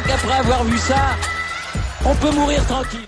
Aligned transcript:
crois 0.00 0.16
qu'après 0.16 0.38
avoir 0.38 0.64
vu 0.64 0.78
ça, 0.78 1.16
on 2.04 2.14
peut 2.14 2.34
mourir 2.34 2.64
tranquille. 2.66 3.06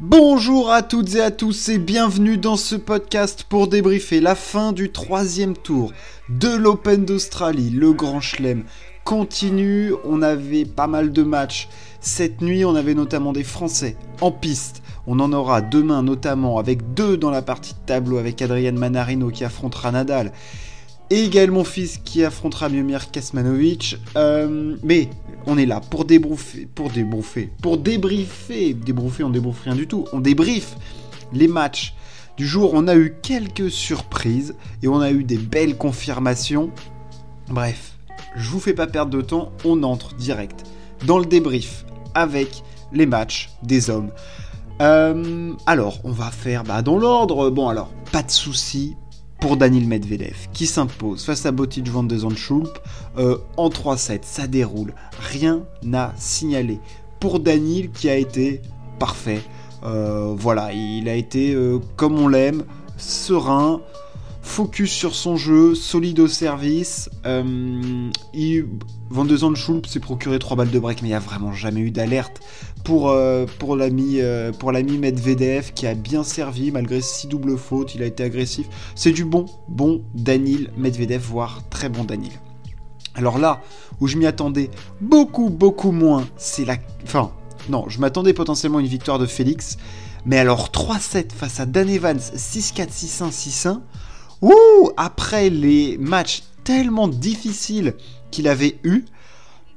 Bonjour 0.00 0.70
à 0.70 0.82
toutes 0.82 1.14
et 1.14 1.20
à 1.20 1.30
tous 1.30 1.68
et 1.68 1.78
bienvenue 1.78 2.36
dans 2.36 2.56
ce 2.56 2.76
podcast 2.76 3.44
pour 3.48 3.68
débriefer 3.68 4.20
la 4.20 4.34
fin 4.34 4.72
du 4.72 4.92
troisième 4.92 5.56
tour 5.56 5.92
de 6.28 6.48
l'Open 6.48 7.04
d'Australie. 7.04 7.70
Le 7.70 7.92
Grand 7.92 8.20
Chelem 8.20 8.64
continue, 9.04 9.94
on 10.04 10.22
avait 10.22 10.64
pas 10.64 10.86
mal 10.86 11.12
de 11.12 11.22
matchs. 11.22 11.68
Cette 12.00 12.40
nuit, 12.40 12.64
on 12.64 12.74
avait 12.74 12.94
notamment 12.94 13.32
des 13.32 13.44
Français 13.44 13.96
en 14.20 14.30
piste. 14.30 14.82
On 15.06 15.20
en 15.20 15.32
aura 15.32 15.60
demain 15.60 16.02
notamment 16.02 16.58
avec 16.58 16.94
deux 16.94 17.16
dans 17.16 17.30
la 17.30 17.42
partie 17.42 17.74
de 17.74 17.86
tableau 17.86 18.18
avec 18.18 18.40
Adrian 18.42 18.72
Manarino 18.72 19.28
qui 19.30 19.44
affrontera 19.44 19.92
Nadal 19.92 20.32
et 21.10 21.22
également 21.22 21.64
fils 21.64 21.98
qui 21.98 22.24
affrontera 22.24 22.68
Miomir 22.68 23.10
Kasmanovic. 23.10 23.96
Euh, 24.16 24.76
mais 24.82 25.10
on 25.46 25.58
est 25.58 25.66
là 25.66 25.80
pour 25.80 26.04
débriefer, 26.04 26.68
pour 26.74 26.90
débriefer, 26.90 27.50
pour 27.62 27.78
débriefer, 27.78 28.74
débriefer, 28.74 29.24
on 29.24 29.30
débriefe 29.30 29.60
rien 29.62 29.74
du 29.74 29.86
tout, 29.86 30.06
on 30.12 30.20
débriefe 30.20 30.76
les 31.32 31.48
matchs 31.48 31.94
du 32.36 32.46
jour. 32.46 32.72
On 32.74 32.88
a 32.88 32.96
eu 32.96 33.14
quelques 33.22 33.70
surprises 33.70 34.54
et 34.82 34.88
on 34.88 35.00
a 35.00 35.10
eu 35.10 35.24
des 35.24 35.38
belles 35.38 35.76
confirmations. 35.76 36.70
Bref, 37.48 37.96
je 38.36 38.50
vous 38.50 38.60
fais 38.60 38.74
pas 38.74 38.86
perdre 38.86 39.12
de 39.12 39.22
temps, 39.22 39.52
on 39.64 39.82
entre 39.82 40.14
direct 40.14 40.64
dans 41.06 41.18
le 41.18 41.26
débrief 41.26 41.84
avec 42.14 42.62
les 42.92 43.06
matchs 43.06 43.50
des 43.62 43.90
hommes. 43.90 44.10
Euh, 44.80 45.52
alors, 45.66 46.00
on 46.04 46.10
va 46.10 46.30
faire 46.30 46.64
bah, 46.64 46.82
dans 46.82 46.98
l'ordre. 46.98 47.50
Bon, 47.50 47.68
alors, 47.68 47.90
pas 48.12 48.22
de 48.22 48.30
soucis, 48.30 48.96
pour 49.40 49.56
Daniel 49.56 49.86
Medvedev, 49.86 50.48
qui 50.52 50.66
s'impose 50.66 51.24
face 51.24 51.46
à 51.46 51.52
Botic 51.52 51.88
van 51.88 52.02
de 52.02 52.16
Zandschulp 52.16 52.78
euh, 53.18 53.38
en 53.56 53.68
3-7. 53.68 54.20
Ça 54.22 54.46
déroule, 54.46 54.94
rien 55.18 55.62
n'a 55.82 56.14
signalé. 56.16 56.80
Pour 57.20 57.40
Daniel, 57.40 57.90
qui 57.90 58.08
a 58.08 58.16
été 58.16 58.62
parfait. 58.98 59.42
Euh, 59.84 60.34
voilà, 60.36 60.72
il 60.72 61.08
a 61.08 61.14
été 61.14 61.54
euh, 61.54 61.78
comme 61.96 62.18
on 62.18 62.28
l'aime, 62.28 62.64
serein, 62.96 63.80
focus 64.42 64.90
sur 64.90 65.14
son 65.14 65.36
jeu, 65.36 65.74
solide 65.74 66.20
au 66.20 66.28
service. 66.28 67.10
il, 68.34 68.66
Van 69.08 69.24
de 69.24 69.36
Zandschulp 69.36 69.86
s'est 69.86 70.00
procuré 70.00 70.38
3 70.38 70.56
balles 70.56 70.70
de 70.70 70.78
break, 70.78 71.02
mais 71.02 71.08
il 71.08 71.12
n'y 71.12 71.16
a 71.16 71.20
vraiment 71.20 71.52
jamais 71.52 71.80
eu 71.80 71.90
d'alerte 71.90 72.40
pour, 72.86 73.10
euh, 73.10 73.46
euh, 73.58 74.52
pour 74.52 74.72
l'ami 74.72 74.98
Medvedev 74.98 75.72
qui 75.74 75.88
a 75.88 75.94
bien 75.94 76.22
servi 76.22 76.70
malgré 76.70 77.00
six 77.00 77.26
doubles 77.26 77.58
fautes, 77.58 77.96
il 77.96 78.02
a 78.04 78.06
été 78.06 78.22
agressif. 78.22 78.68
C'est 78.94 79.10
du 79.10 79.24
bon, 79.24 79.46
bon 79.66 80.04
Daniel 80.14 80.70
Medvedev, 80.76 81.20
voire 81.20 81.62
très 81.68 81.88
bon 81.88 82.04
Daniel. 82.04 82.32
Alors 83.16 83.38
là, 83.38 83.60
où 84.00 84.06
je 84.06 84.16
m'y 84.16 84.24
attendais 84.24 84.70
beaucoup, 85.00 85.50
beaucoup 85.50 85.90
moins, 85.90 86.28
c'est 86.36 86.64
la... 86.64 86.76
Enfin, 87.02 87.32
non, 87.68 87.86
je 87.88 87.98
m'attendais 87.98 88.32
potentiellement 88.32 88.78
à 88.78 88.82
une 88.82 88.86
victoire 88.86 89.18
de 89.18 89.26
Félix, 89.26 89.78
mais 90.24 90.38
alors 90.38 90.68
3-7 90.68 91.32
face 91.32 91.58
à 91.58 91.66
Dan 91.66 91.88
Evans, 91.88 92.18
6-4, 92.18 92.88
6-1, 92.92 93.32
6-1, 93.32 93.80
ouh, 94.42 94.90
après 94.96 95.50
les 95.50 95.98
matchs 95.98 96.44
tellement 96.62 97.08
difficiles 97.08 97.94
qu'il 98.30 98.46
avait 98.46 98.78
eu, 98.84 99.06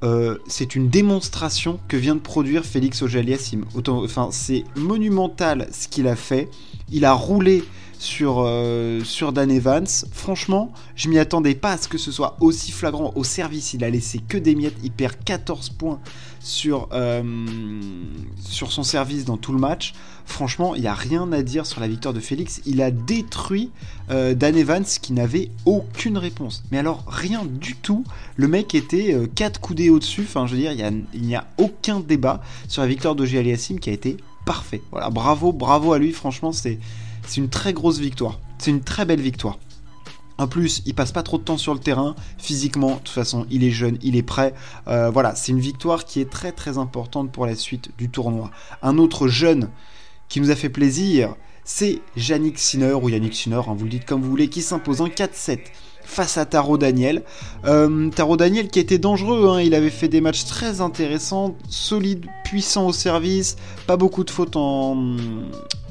euh, 0.04 0.38
c'est 0.48 0.76
une 0.76 0.90
démonstration 0.90 1.80
que 1.88 1.98
vient 1.98 2.16
de 2.16 2.22
produire 2.22 2.66
Félix 2.66 3.02
Auger-Aliassime. 3.02 3.66
Enfin, 3.88 4.30
c'est 4.32 4.64
monumental 4.76 5.68
ce 5.72 5.88
qu'il 5.88 6.08
a 6.08 6.16
fait. 6.16 6.50
Il 6.92 7.06
a 7.06 7.14
roulé 7.14 7.64
sur, 8.00 8.40
euh, 8.40 9.04
sur 9.04 9.34
Dan 9.34 9.52
Evans. 9.52 9.86
Franchement, 10.12 10.72
je 10.96 11.10
m'y 11.10 11.20
attendais 11.20 11.54
pas 11.54 11.74
à 11.74 11.78
ce 11.78 11.90
que 11.90 11.98
ce 11.98 12.12
soit 12.12 12.38
aussi 12.40 12.72
flagrant 12.72 13.12
au 13.16 13.26
service. 13.26 13.74
Il 13.74 13.84
a 13.84 13.90
laissé 13.90 14.20
que 14.20 14.38
des 14.38 14.56
miettes. 14.56 14.78
Il 14.84 14.92
perd 14.92 15.16
14 15.26 15.70
points 15.72 16.00
sur, 16.40 16.88
euh, 16.94 17.22
sur 18.40 18.72
son 18.72 18.84
service 18.84 19.26
dans 19.26 19.36
tout 19.36 19.52
le 19.52 19.60
match. 19.60 19.94
Franchement, 20.26 20.76
il 20.76 20.82
n'y 20.82 20.88
a 20.88 20.94
rien 20.94 21.30
à 21.34 21.42
dire 21.42 21.66
sur 21.66 21.82
la 21.82 21.90
victoire 21.90 22.14
de 22.14 22.22
Félix. 22.22 22.62
Il 22.66 22.82
a 22.82 22.90
détruit 22.90 23.70
euh, 24.12 24.34
Dan 24.34 24.56
Evans 24.56 24.86
qui 24.86 25.12
n'avait 25.12 25.52
aucune 25.66 26.18
réponse. 26.18 26.64
Mais 26.72 26.78
alors, 26.78 27.04
rien 27.06 27.44
du 27.46 27.76
tout. 27.76 28.06
Le 28.38 28.48
mec 28.48 28.76
était 28.76 29.14
4 29.36 29.60
coudées 29.60 29.90
au-dessus. 29.90 30.22
Enfin, 30.22 30.48
je 30.48 30.56
veux 30.56 30.62
dire, 30.62 30.72
il 30.72 31.22
n'y 31.22 31.36
a, 31.36 31.48
aucun 31.58 32.00
débat 32.00 32.42
sur 32.70 32.82
la 32.82 32.88
victoire 32.88 33.16
de 33.16 33.26
qui 33.26 33.90
a 33.90 33.94
été 33.94 34.16
parfait. 34.46 34.82
Voilà, 34.92 35.10
bravo, 35.10 35.52
bravo 35.52 35.92
à 35.92 36.00
lui. 36.00 36.14
Franchement, 36.14 36.54
c'est 36.54 36.80
c'est 37.26 37.42
une 37.42 37.50
très 37.50 37.74
grosse 37.74 38.00
victoire. 38.00 38.40
C'est 38.58 38.72
une 38.72 38.82
très 38.82 39.06
belle 39.06 39.22
victoire. 39.22 39.58
En 40.38 40.48
plus, 40.48 40.82
il 40.86 40.96
passe 40.96 41.12
pas 41.12 41.22
trop 41.22 41.38
de 41.38 41.44
temps 41.44 41.58
sur 41.58 41.74
le 41.74 41.82
terrain. 41.82 42.16
Physiquement, 42.38 42.92
de 42.92 43.00
toute 43.00 43.10
façon, 43.10 43.46
il 43.50 43.64
est 43.64 43.72
jeune, 43.72 43.98
il 44.02 44.16
est 44.16 44.24
prêt. 44.24 44.54
Euh, 44.88 45.10
voilà, 45.10 45.36
c'est 45.36 45.52
une 45.52 45.60
victoire 45.60 46.06
qui 46.06 46.22
est 46.22 46.30
très 46.30 46.54
très 46.54 46.78
importante 46.78 47.32
pour 47.32 47.46
la 47.46 47.56
suite 47.56 47.92
du 47.98 48.10
tournoi. 48.10 48.50
Un 48.82 48.98
autre 48.98 49.28
jeune 49.28 49.70
qui 50.30 50.40
nous 50.40 50.50
a 50.50 50.56
fait 50.56 50.70
plaisir, 50.70 51.36
c'est 51.66 52.02
Yannick 52.16 52.58
Sinner, 52.58 52.94
ou 52.94 53.10
Yannick 53.10 53.36
Sinner, 53.36 53.62
hein, 53.68 53.76
vous 53.78 53.84
le 53.84 53.90
dites 53.90 54.06
comme 54.06 54.22
vous 54.22 54.30
voulez, 54.30 54.48
qui 54.48 54.62
s'impose 54.62 55.02
en 55.02 55.08
4-7 55.08 55.60
face 56.10 56.38
à 56.38 56.46
Taro 56.46 56.78
Daniel. 56.78 57.24
Euh, 57.66 58.10
Taro 58.10 58.36
Daniel 58.36 58.68
qui 58.68 58.80
était 58.80 58.98
dangereux, 58.98 59.48
hein, 59.48 59.62
il 59.62 59.76
avait 59.76 59.92
fait 59.92 60.08
des 60.08 60.22
matchs 60.22 60.44
très 60.44 60.82
intéressants, 60.82 61.56
solide, 61.70 62.26
puissant 62.44 62.88
au 62.88 62.94
service, 62.94 63.56
pas 63.86 63.96
beaucoup 63.96 64.24
de 64.24 64.32
fautes 64.32 64.56
en, 64.56 64.98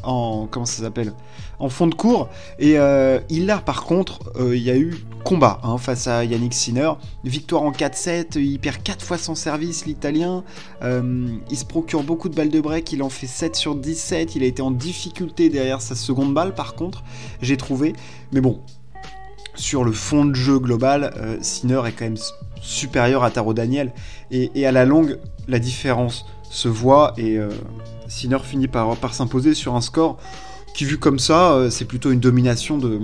en 0.02 0.48
comment 0.50 0.66
ça 0.66 0.82
s'appelle? 0.82 1.14
En 1.60 1.68
fond 1.68 1.86
de 1.86 1.94
cours. 1.94 2.28
Et 2.58 2.78
euh, 2.78 3.20
il 3.30 3.50
a 3.50 3.58
par 3.58 3.84
contre 3.84 4.20
euh, 4.36 4.56
il 4.56 4.62
y 4.62 4.70
a 4.70 4.76
eu 4.76 4.96
combat 5.24 5.60
hein, 5.62 5.78
face 5.78 6.08
à 6.08 6.24
Yannick 6.24 6.52
Sinner. 6.52 6.92
Victoire 7.24 7.62
en 7.62 7.70
4-7 7.70 8.38
il 8.38 8.58
perd 8.58 8.82
4 8.82 9.04
fois 9.04 9.18
son 9.18 9.36
service 9.36 9.86
l'italien. 9.86 10.42
Il 10.82 11.56
se 11.56 11.64
procure 11.64 12.02
beaucoup 12.02 12.28
de 12.28 12.34
balles 12.34 12.50
de 12.50 12.60
break 12.60 12.92
il 12.92 13.02
en 13.02 13.08
fait 13.08 13.26
7 13.26 13.54
sur 13.56 13.74
17 13.76 14.36
il 14.36 14.42
a 14.42 14.46
été 14.46 14.62
en 14.62 14.70
difficulté 14.70 15.48
derrière 15.48 15.80
sa 15.80 15.94
seconde 15.94 16.34
balle 16.34 16.54
par 16.54 16.74
contre 16.74 17.02
j'ai 17.40 17.56
trouvé. 17.56 17.92
Mais 18.32 18.40
bon 18.40 18.60
sur 19.58 19.84
le 19.84 19.92
fond 19.92 20.24
de 20.24 20.34
jeu 20.34 20.58
global 20.58 21.12
Sinner 21.42 21.82
est 21.86 21.92
quand 21.92 22.04
même 22.04 22.16
supérieur 22.62 23.24
à 23.24 23.30
Taro 23.30 23.54
Daniel. 23.54 23.92
Et, 24.30 24.66
à 24.66 24.72
la 24.72 24.84
longue 24.84 25.18
la 25.46 25.58
différence 25.58 26.26
se 26.50 26.68
voit 26.68 27.14
et 27.18 27.38
Sinner 28.08 28.38
finit 28.42 28.68
par, 28.68 28.96
par 28.96 29.14
s'imposer 29.14 29.54
sur 29.54 29.74
un 29.74 29.80
score 29.80 30.18
qui, 30.78 30.84
vu 30.84 30.96
comme 30.96 31.18
ça, 31.18 31.54
euh, 31.54 31.70
c'est 31.70 31.84
plutôt 31.84 32.12
une 32.12 32.20
domination 32.20 32.78
de, 32.78 33.00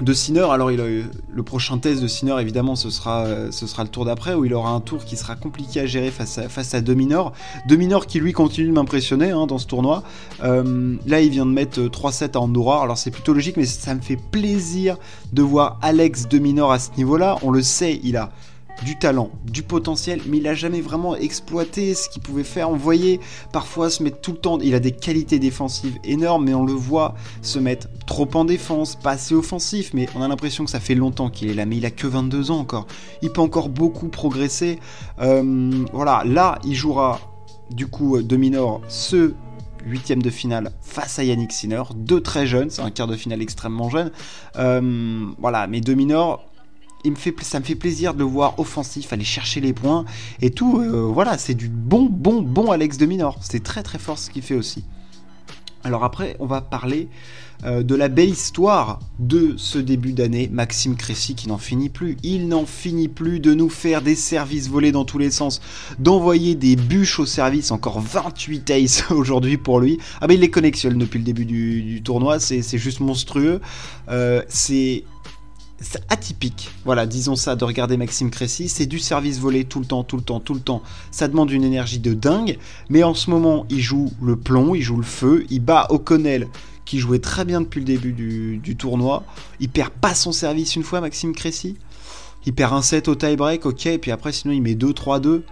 de 0.00 0.12
Sinner. 0.12 0.46
Alors, 0.50 0.70
le 0.70 1.42
prochain 1.42 1.78
test 1.78 2.02
de 2.02 2.06
Sinner, 2.06 2.36
évidemment, 2.40 2.76
ce 2.76 2.90
sera, 2.90 3.26
ce 3.50 3.66
sera 3.66 3.82
le 3.82 3.88
tour 3.88 4.04
d'après, 4.04 4.34
où 4.34 4.44
il 4.44 4.54
aura 4.54 4.70
un 4.70 4.80
tour 4.80 5.04
qui 5.04 5.16
sera 5.16 5.36
compliqué 5.36 5.80
à 5.80 5.86
gérer 5.86 6.10
face 6.10 6.38
à, 6.38 6.48
face 6.48 6.74
à 6.74 6.80
Dominor. 6.80 7.32
Dominor 7.68 8.06
qui, 8.06 8.20
lui, 8.20 8.32
continue 8.32 8.68
de 8.68 8.72
m'impressionner 8.72 9.30
hein, 9.30 9.46
dans 9.46 9.58
ce 9.58 9.66
tournoi. 9.66 10.02
Euh, 10.42 10.96
là, 11.06 11.20
il 11.20 11.30
vient 11.30 11.46
de 11.46 11.52
mettre 11.52 11.80
3-7 11.80 12.36
à 12.36 12.40
Andorra. 12.40 12.82
Alors, 12.82 12.98
c'est 12.98 13.10
plutôt 13.10 13.32
logique, 13.32 13.56
mais 13.56 13.66
ça 13.66 13.94
me 13.94 14.00
fait 14.00 14.16
plaisir 14.16 14.96
de 15.32 15.42
voir 15.42 15.78
Alex 15.82 16.28
Dominor 16.28 16.72
à 16.72 16.78
ce 16.78 16.90
niveau-là. 16.96 17.38
On 17.42 17.50
le 17.50 17.62
sait, 17.62 18.00
il 18.02 18.16
a 18.16 18.30
du 18.82 18.98
talent, 18.98 19.30
du 19.44 19.62
potentiel, 19.62 20.20
mais 20.26 20.38
il 20.38 20.48
a 20.48 20.54
jamais 20.54 20.80
vraiment 20.80 21.16
exploité 21.16 21.94
ce 21.94 22.08
qu'il 22.08 22.22
pouvait 22.22 22.44
faire. 22.44 22.70
On 22.70 22.76
voyait 22.76 23.20
parfois 23.52 23.90
se 23.90 24.02
mettre 24.02 24.20
tout 24.20 24.32
le 24.32 24.38
temps. 24.38 24.58
Il 24.60 24.74
a 24.74 24.80
des 24.80 24.92
qualités 24.92 25.38
défensives 25.38 25.96
énormes, 26.04 26.44
mais 26.44 26.54
on 26.54 26.64
le 26.64 26.72
voit 26.72 27.14
se 27.42 27.58
mettre 27.58 27.88
trop 28.06 28.28
en 28.34 28.44
défense, 28.44 28.96
pas 28.96 29.12
assez 29.12 29.34
offensif. 29.34 29.92
Mais 29.94 30.08
on 30.14 30.22
a 30.22 30.28
l'impression 30.28 30.64
que 30.64 30.70
ça 30.70 30.80
fait 30.80 30.94
longtemps 30.94 31.30
qu'il 31.30 31.50
est 31.50 31.54
là, 31.54 31.66
mais 31.66 31.76
il 31.76 31.86
a 31.86 31.90
que 31.90 32.06
22 32.06 32.50
ans 32.50 32.58
encore. 32.58 32.86
Il 33.22 33.30
peut 33.30 33.40
encore 33.40 33.68
beaucoup 33.68 34.08
progresser. 34.08 34.78
Euh, 35.20 35.84
voilà, 35.92 36.22
là, 36.26 36.58
il 36.64 36.74
jouera 36.74 37.20
du 37.70 37.86
coup 37.86 38.20
de 38.20 38.36
minor 38.36 38.82
ce 38.88 39.32
huitième 39.86 40.22
de 40.22 40.30
finale 40.30 40.70
face 40.80 41.18
à 41.18 41.24
Yannick 41.24 41.52
Sinner, 41.52 41.82
deux 41.94 42.20
très 42.20 42.46
jeunes, 42.46 42.70
c'est 42.70 42.82
un 42.82 42.90
quart 42.90 43.06
de 43.06 43.16
finale 43.16 43.42
extrêmement 43.42 43.90
jeune. 43.90 44.10
Euh, 44.56 45.26
voilà, 45.38 45.66
mais 45.66 45.80
de 45.80 45.94
minor 45.94 46.44
ça 47.42 47.60
me 47.60 47.64
fait 47.64 47.74
plaisir 47.74 48.14
de 48.14 48.20
le 48.20 48.24
voir 48.24 48.58
offensif, 48.58 49.12
aller 49.12 49.24
chercher 49.24 49.60
les 49.60 49.72
points 49.72 50.04
et 50.40 50.50
tout. 50.50 50.80
Euh, 50.80 51.02
voilà, 51.02 51.38
c'est 51.38 51.54
du 51.54 51.68
bon, 51.68 52.08
bon, 52.10 52.42
bon 52.42 52.70
Alex 52.70 52.98
de 52.98 53.06
Minor. 53.06 53.38
C'est 53.40 53.62
très, 53.62 53.82
très 53.82 53.98
fort 53.98 54.18
ce 54.18 54.30
qu'il 54.30 54.42
fait 54.42 54.54
aussi. 54.54 54.84
Alors 55.84 56.02
après, 56.02 56.34
on 56.40 56.46
va 56.46 56.62
parler 56.62 57.08
euh, 57.64 57.82
de 57.82 57.94
la 57.94 58.08
belle 58.08 58.30
histoire 58.30 59.00
de 59.18 59.54
ce 59.58 59.78
début 59.78 60.12
d'année. 60.12 60.48
Maxime 60.50 60.96
Cressy 60.96 61.34
qui 61.34 61.46
n'en 61.46 61.58
finit 61.58 61.90
plus. 61.90 62.16
Il 62.22 62.48
n'en 62.48 62.64
finit 62.64 63.08
plus 63.08 63.38
de 63.38 63.52
nous 63.52 63.68
faire 63.68 64.00
des 64.00 64.14
services 64.14 64.70
volés 64.70 64.92
dans 64.92 65.04
tous 65.04 65.18
les 65.18 65.30
sens, 65.30 65.60
d'envoyer 65.98 66.54
des 66.54 66.76
bûches 66.76 67.20
au 67.20 67.26
service. 67.26 67.70
Encore 67.70 68.00
28 68.00 68.70
aces 68.70 69.04
aujourd'hui 69.10 69.58
pour 69.58 69.78
lui. 69.78 69.98
Ah 70.22 70.26
ben 70.26 70.34
il 70.34 70.40
les 70.40 70.50
connexionne 70.50 70.96
depuis 70.96 71.18
le 71.18 71.24
début 71.24 71.44
du, 71.44 72.02
tournoi. 72.02 72.40
C'est 72.40 72.78
juste 72.78 73.00
monstrueux. 73.00 73.60
Euh, 74.08 74.42
c'est 74.48 75.04
atypique, 76.08 76.70
voilà, 76.84 77.06
disons 77.06 77.36
ça, 77.36 77.56
de 77.56 77.64
regarder 77.64 77.96
Maxime 77.96 78.30
Cressy. 78.30 78.68
C'est 78.68 78.86
du 78.86 78.98
service 78.98 79.38
volé 79.38 79.64
tout 79.64 79.80
le 79.80 79.86
temps, 79.86 80.04
tout 80.04 80.16
le 80.16 80.22
temps, 80.22 80.40
tout 80.40 80.54
le 80.54 80.60
temps. 80.60 80.82
Ça 81.10 81.28
demande 81.28 81.50
une 81.50 81.64
énergie 81.64 81.98
de 81.98 82.14
dingue. 82.14 82.58
Mais 82.88 83.02
en 83.02 83.14
ce 83.14 83.30
moment, 83.30 83.66
il 83.70 83.80
joue 83.80 84.12
le 84.22 84.36
plomb, 84.36 84.74
il 84.74 84.82
joue 84.82 84.96
le 84.96 85.02
feu, 85.02 85.46
il 85.50 85.60
bat 85.60 85.86
O'Connell, 85.90 86.48
qui 86.84 86.98
jouait 86.98 87.18
très 87.18 87.44
bien 87.44 87.60
depuis 87.60 87.80
le 87.80 87.86
début 87.86 88.12
du, 88.12 88.76
tournoi. 88.76 89.24
Il 89.60 89.68
perd 89.68 89.90
pas 89.90 90.14
son 90.14 90.32
service 90.32 90.76
une 90.76 90.82
fois, 90.82 91.00
Maxime 91.00 91.34
Cressy. 91.34 91.76
Il 92.46 92.54
perd 92.54 92.74
un 92.74 92.82
set 92.82 93.08
au 93.08 93.14
tie-break, 93.14 93.64
ok, 93.64 93.86
et 93.86 93.98
puis 93.98 94.10
après, 94.10 94.32
sinon, 94.32 94.52
il 94.52 94.60
met 94.60 94.74
2-3-2. 94.74 95.42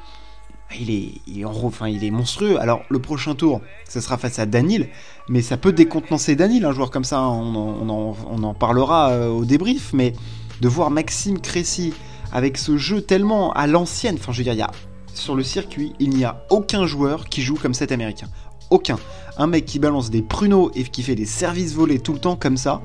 Il 0.81 0.91
est, 0.91 1.13
il 1.27 2.05
est, 2.05 2.11
monstrueux. 2.11 2.61
Alors, 2.61 2.83
le 2.89 2.99
prochain 2.99 3.35
tour, 3.35 3.61
ce 3.89 4.01
sera 4.01 4.19
face 4.19 4.39
à 4.39 4.47
Danil, 4.47 4.89
mais 5.29 5.43
ça 5.43 5.57
peut 5.57 5.73
décontenancer 5.73 6.37
Danil, 6.37 6.65
un 6.65 6.73
joueur 6.73 6.91
comme 6.91 7.05
ça, 7.05 7.23
on 7.23 7.55
en, 7.55 8.17
on 8.31 8.43
en, 8.43 8.55
parlera 8.55 9.11
euh, 9.11 9.29
au 9.29 9.45
débrief, 9.45 9.93
mais 9.93 10.13
de 10.61 10.69
voir 10.69 10.91
Maxime 10.91 11.41
Cressy 11.41 11.93
avec 12.33 12.57
ce 12.57 12.77
jeu 12.77 13.03
tellement 13.03 13.53
à 13.53 13.67
l'ancienne, 13.67 14.17
enfin, 14.19 14.33
je 14.33 14.43
veux 14.43 14.55
dire, 14.55 14.71
sur 15.15 15.35
le 15.35 15.43
circuit, 15.43 15.93
il 15.99 16.11
n'y 16.11 16.25
a 16.25 16.45
aucun 16.51 16.87
joueur 16.87 17.27
qui 17.27 17.43
joue 17.43 17.57
comme 17.57 17.75
cet 17.75 17.93
américain. 17.93 18.29
Aucun. 18.71 18.99
Un 19.37 19.47
mec 19.47 19.67
qui 19.67 19.79
balance 19.79 20.11
des 20.11 20.23
pruneaux 20.23 20.71
et 20.75 20.85
qui 20.85 21.03
fait 21.03 21.15
des 21.15 21.27
services 21.27 21.75
volés 21.75 21.99
tout 21.99 22.15
le 22.15 22.19
temps 22.19 22.37
comme 22.37 22.57
ça, 22.57 22.81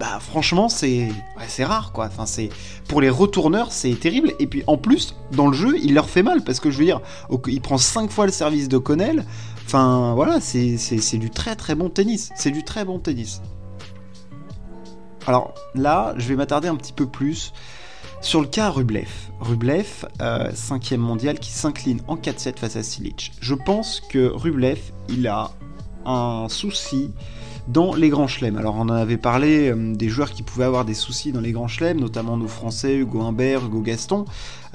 bah 0.00 0.18
franchement 0.18 0.70
c'est 0.70 1.12
rare 1.60 1.92
quoi. 1.92 2.06
Enfin 2.06 2.24
c'est 2.24 2.48
pour 2.88 3.02
les 3.02 3.10
retourneurs 3.10 3.70
c'est 3.70 3.92
terrible 4.00 4.32
et 4.38 4.46
puis 4.46 4.64
en 4.66 4.78
plus 4.78 5.14
dans 5.32 5.46
le 5.46 5.52
jeu 5.52 5.76
il 5.78 5.92
leur 5.92 6.08
fait 6.08 6.22
mal 6.22 6.42
parce 6.42 6.58
que 6.58 6.70
je 6.70 6.78
veux 6.78 6.86
dire 6.86 7.02
il 7.46 7.60
prend 7.60 7.76
5 7.76 8.10
fois 8.10 8.24
le 8.24 8.32
service 8.32 8.68
de 8.68 8.78
Connell. 8.78 9.26
Enfin 9.66 10.14
voilà 10.14 10.40
c'est 10.40 11.18
du 11.18 11.28
très 11.28 11.54
très 11.54 11.74
bon 11.74 11.90
tennis. 11.90 12.30
C'est 12.34 12.50
du 12.50 12.64
très 12.64 12.86
bon 12.86 12.98
tennis. 12.98 13.42
Alors 15.26 15.52
là 15.74 16.14
je 16.16 16.26
vais 16.28 16.34
m'attarder 16.34 16.68
un 16.68 16.76
petit 16.76 16.94
peu 16.94 17.06
plus 17.06 17.52
sur 18.22 18.40
le 18.40 18.46
cas 18.46 18.70
Rublev. 18.70 19.10
Rublev, 19.38 20.06
5 20.54 20.92
euh, 20.92 20.96
mondial 20.96 21.38
qui 21.38 21.50
s'incline 21.50 22.00
en 22.08 22.16
4-7 22.16 22.56
face 22.56 22.76
à 22.76 22.82
Silic. 22.82 23.32
Je 23.38 23.54
pense 23.54 24.00
que 24.00 24.32
Rublev 24.32 24.80
il 25.10 25.28
a 25.28 25.50
un 26.06 26.46
souci 26.48 27.10
dans 27.68 27.94
les 27.94 28.08
grands 28.08 28.26
chelems. 28.26 28.56
Alors 28.56 28.76
on 28.76 28.82
en 28.82 28.90
avait 28.90 29.16
parlé 29.16 29.70
euh, 29.70 29.94
des 29.94 30.08
joueurs 30.08 30.30
qui 30.30 30.42
pouvaient 30.42 30.64
avoir 30.64 30.84
des 30.84 30.94
soucis 30.94 31.32
dans 31.32 31.40
les 31.40 31.52
grands 31.52 31.68
chelems, 31.68 32.00
notamment 32.00 32.36
nos 32.36 32.48
Français, 32.48 32.96
Hugo 32.96 33.20
Humbert, 33.20 33.64
Hugo 33.66 33.80
Gaston. 33.80 34.24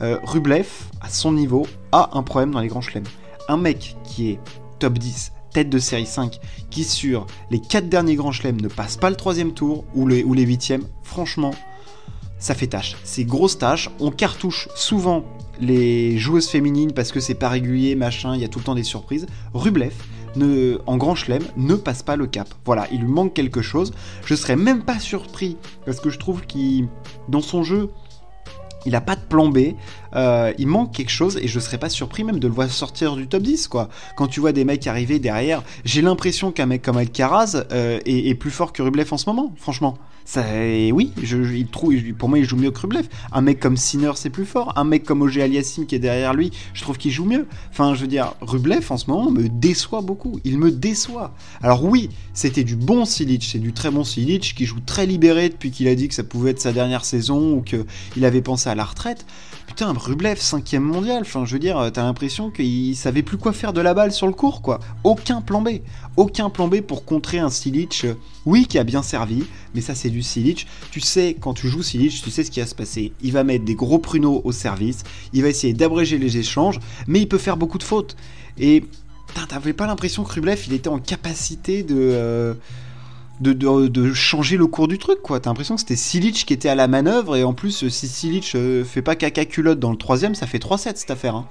Euh, 0.01 0.17
Rublev, 0.23 0.67
à 1.01 1.09
son 1.09 1.31
niveau, 1.33 1.67
a 1.91 2.09
un 2.13 2.23
problème 2.23 2.51
dans 2.51 2.59
les 2.59 2.67
grands 2.67 2.81
chelems. 2.81 3.07
Un 3.47 3.57
mec 3.57 3.95
qui 4.03 4.31
est 4.31 4.39
top 4.79 4.97
10, 4.97 5.31
tête 5.51 5.69
de 5.69 5.79
série 5.79 6.05
5, 6.05 6.39
qui 6.69 6.83
sur 6.83 7.27
les 7.49 7.59
4 7.59 7.87
derniers 7.89 8.15
grands 8.15 8.31
chelems 8.31 8.59
ne 8.59 8.67
passe 8.67 8.97
pas 8.97 9.09
le 9.09 9.15
troisième 9.15 9.53
tour 9.53 9.85
ou 9.93 10.07
les, 10.07 10.23
ou 10.23 10.33
les 10.33 10.43
8 10.43 10.73
franchement, 11.03 11.53
ça 12.39 12.53
fait 12.53 12.67
tâche. 12.67 12.95
C'est 13.03 13.23
grosse 13.23 13.57
tâche. 13.57 13.89
On 13.99 14.11
cartouche 14.11 14.67
souvent 14.75 15.23
les 15.59 16.17
joueuses 16.17 16.49
féminines 16.49 16.91
parce 16.91 17.11
que 17.11 17.19
c'est 17.19 17.35
pas 17.35 17.49
régulier, 17.49 17.95
machin, 17.95 18.35
il 18.35 18.41
y 18.41 18.43
a 18.43 18.47
tout 18.47 18.59
le 18.59 18.65
temps 18.65 18.75
des 18.75 18.83
surprises. 18.83 19.25
Rublev, 19.53 19.93
en 20.85 20.97
grand 20.97 21.15
chelem, 21.15 21.43
ne 21.57 21.75
passe 21.75 22.03
pas 22.03 22.15
le 22.15 22.27
cap. 22.27 22.47
Voilà, 22.65 22.87
il 22.91 23.01
lui 23.01 23.11
manque 23.11 23.33
quelque 23.33 23.61
chose. 23.61 23.93
Je 24.25 24.35
serais 24.35 24.55
même 24.55 24.83
pas 24.83 24.99
surpris, 24.99 25.57
parce 25.85 25.99
que 25.99 26.09
je 26.09 26.19
trouve 26.19 26.45
qu'il, 26.45 26.87
dans 27.29 27.41
son 27.41 27.63
jeu, 27.63 27.91
il 28.85 28.95
a 28.95 29.01
pas 29.01 29.15
de 29.15 29.21
plan 29.21 29.49
B, 29.49 29.73
euh, 30.15 30.53
il 30.57 30.67
manque 30.67 30.93
quelque 30.93 31.09
chose 31.09 31.37
et 31.41 31.47
je 31.47 31.59
serais 31.59 31.77
pas 31.77 31.89
surpris 31.89 32.23
même 32.23 32.39
de 32.39 32.47
le 32.47 32.53
voir 32.53 32.69
sortir 32.69 33.15
du 33.15 33.27
top 33.27 33.41
10 33.41 33.67
quoi. 33.67 33.89
Quand 34.15 34.27
tu 34.27 34.39
vois 34.39 34.51
des 34.51 34.63
mecs 34.63 34.85
arriver 34.87 35.19
derrière, 35.19 35.63
j'ai 35.83 36.01
l'impression 36.01 36.51
qu'un 36.51 36.67
mec 36.67 36.81
comme 36.83 36.97
Alcaraz 36.97 37.65
euh, 37.71 37.99
est, 38.05 38.35
plus 38.35 38.51
fort 38.51 38.73
que 38.73 38.81
Rublev 38.81 39.11
en 39.11 39.17
ce 39.17 39.27
moment, 39.27 39.53
franchement. 39.57 39.97
Ça, 40.27 40.43
oui, 40.91 41.11
je, 41.21 41.63
pour 42.13 42.29
moi 42.29 42.39
il 42.39 42.45
joue 42.45 42.57
mieux 42.57 42.71
que 42.71 42.79
Rublev. 42.79 43.07
Un 43.31 43.41
mec 43.41 43.59
comme 43.59 43.77
Sinner 43.77 44.11
c'est 44.15 44.31
plus 44.31 44.45
fort, 44.45 44.73
un 44.75 44.83
mec 44.83 45.03
comme 45.03 45.21
Ogé 45.21 45.43
Aliassim 45.43 45.85
qui 45.85 45.93
est 45.93 45.99
derrière 45.99 46.33
lui, 46.33 46.51
je 46.73 46.81
trouve 46.81 46.97
qu'il 46.97 47.11
joue 47.11 47.25
mieux. 47.25 47.45
Enfin, 47.69 47.93
je 47.93 48.01
veux 48.01 48.07
dire, 48.07 48.33
Rublev 48.41 48.87
en 48.89 48.97
ce 48.97 49.09
moment 49.09 49.29
me 49.29 49.47
déçoit 49.47 50.01
beaucoup, 50.01 50.39
il 50.43 50.57
me 50.57 50.71
déçoit. 50.71 51.35
Alors 51.61 51.83
oui, 51.85 52.09
c'était 52.33 52.63
du 52.63 52.75
bon 52.75 53.05
Silic, 53.05 53.43
c'est 53.43 53.59
du 53.59 53.71
très 53.71 53.91
bon 53.91 54.03
Silic 54.03 54.55
qui 54.55 54.65
joue 54.65 54.79
très 54.79 55.05
libéré 55.05 55.49
depuis 55.49 55.69
qu'il 55.69 55.87
a 55.87 55.93
dit 55.93 56.07
que 56.07 56.15
ça 56.15 56.23
pouvait 56.23 56.51
être 56.51 56.61
sa 56.61 56.73
dernière 56.73 57.05
saison 57.05 57.53
ou 57.53 57.61
qu'il 57.61 58.25
avait 58.25 58.41
pensé 58.41 58.67
à 58.67 58.75
la 58.75 58.83
retraite. 58.83 59.27
Putain, 59.67 59.91
Rublev, 59.93 60.39
cinquième 60.39 60.83
mondial, 60.83 61.21
enfin 61.21 61.43
je 61.43 61.53
veux 61.53 61.59
dire, 61.59 61.89
t'as 61.93 62.03
l'impression 62.03 62.49
qu'il 62.49 62.95
savait 62.95 63.23
plus 63.23 63.37
quoi 63.37 63.51
faire 63.51 63.73
de 63.73 63.81
la 63.81 63.93
balle 63.93 64.11
sur 64.11 64.27
le 64.27 64.33
court, 64.33 64.61
quoi. 64.61 64.79
Aucun 65.03 65.41
plan 65.41 65.61
B. 65.61 65.79
Aucun 66.17 66.49
plan 66.49 66.67
B 66.67 66.81
pour 66.81 67.03
contrer 67.03 67.39
un 67.39 67.49
Silic, 67.49 68.03
euh, 68.05 68.13
oui, 68.45 68.67
qui 68.67 68.79
a 68.79 68.83
bien 68.83 69.01
servi, 69.01 69.43
mais 69.73 69.81
ça 69.81 69.95
c'est 69.95 70.09
du 70.09 70.21
Silic. 70.21 70.67
Tu 70.91 71.01
sais, 71.01 71.35
quand 71.39 71.53
tu 71.53 71.67
joues 71.67 71.83
Silic, 71.83 72.21
tu 72.21 72.31
sais 72.31 72.43
ce 72.43 72.51
qui 72.51 72.61
va 72.61 72.67
se 72.67 72.75
passer. 72.75 73.11
Il 73.21 73.33
va 73.33 73.43
mettre 73.43 73.65
des 73.65 73.75
gros 73.75 73.99
pruneaux 73.99 74.41
au 74.45 74.51
service, 74.51 75.03
il 75.33 75.41
va 75.41 75.49
essayer 75.49 75.73
d'abréger 75.73 76.17
les 76.19 76.37
échanges, 76.37 76.79
mais 77.07 77.19
il 77.19 77.27
peut 77.27 77.37
faire 77.37 77.57
beaucoup 77.57 77.77
de 77.77 77.83
fautes. 77.83 78.15
Et 78.57 78.85
t'avais 79.49 79.73
pas 79.73 79.87
l'impression 79.87 80.23
que 80.23 80.31
Rublev, 80.31 80.63
il 80.67 80.73
était 80.73 80.89
en 80.89 80.99
capacité 80.99 81.83
de... 81.83 81.95
Euh, 81.97 82.53
de, 83.39 84.13
changer 84.13 84.57
le 84.57 84.67
cours 84.67 84.87
du 84.87 84.97
truc, 84.97 85.21
quoi. 85.21 85.39
T'as 85.39 85.49
l'impression 85.49 85.75
que 85.75 85.81
c'était 85.81 85.95
Silic 85.95 86.45
qui 86.45 86.53
était 86.53 86.69
à 86.69 86.75
la 86.75 86.87
manœuvre, 86.87 87.35
et 87.35 87.43
en 87.43 87.53
plus, 87.53 87.87
si 87.89 88.07
Silic 88.07 88.53
euh, 88.55 88.83
fait 88.83 89.01
pas 89.01 89.15
caca 89.15 89.45
culotte 89.45 89.79
dans 89.79 89.91
le 89.91 89.97
troisième, 89.97 90.35
ça 90.35 90.47
fait 90.47 90.57
3-7 90.57 90.95
cette 90.95 91.11
affaire. 91.11 91.35
Hein. 91.35 91.47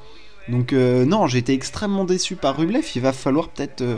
Donc, 0.49 0.73
euh, 0.73 1.05
non, 1.05 1.27
j'ai 1.27 1.39
été 1.39 1.53
extrêmement 1.53 2.05
déçu 2.05 2.37
par 2.37 2.57
Rublev. 2.57 2.85
Il 2.95 3.03
va 3.03 3.13
falloir 3.13 3.49
peut-être, 3.49 3.83
euh, 3.83 3.97